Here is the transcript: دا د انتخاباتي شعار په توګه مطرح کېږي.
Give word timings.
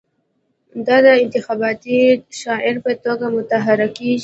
دا 0.87 0.97
د 1.05 1.07
انتخاباتي 1.23 1.97
شعار 2.39 2.75
په 2.85 2.91
توګه 3.03 3.25
مطرح 3.35 3.79
کېږي. 3.97 4.19